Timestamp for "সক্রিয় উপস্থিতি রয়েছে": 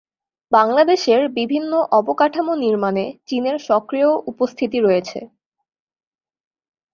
3.67-5.19